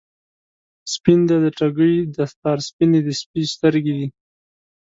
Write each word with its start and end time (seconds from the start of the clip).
سپین 0.93 1.19
دی 1.27 1.37
د 1.45 1.47
ټګۍ 1.57 1.95
دستار، 2.17 2.57
سپینې 2.67 2.99
د 3.03 3.09
سپي 3.21 3.41
سترګی 3.53 3.93
دي 3.99 4.07